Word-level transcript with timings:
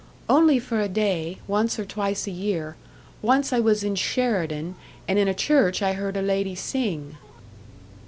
"Only 0.27 0.57
for 0.57 0.81
a 0.81 0.87
day, 0.89 1.37
once 1.47 1.77
or 1.77 1.85
twice 1.85 2.25
a 2.25 2.31
year. 2.31 2.75
Once 3.21 3.53
I 3.53 3.59
was 3.59 3.83
in 3.83 3.93
Sheridan, 3.93 4.73
and 5.07 5.19
in 5.19 5.27
a 5.27 5.35
church 5.35 5.83
I 5.83 5.93
heard 5.93 6.17
a 6.17 6.23
lady 6.23 6.55
sing." 6.55 7.17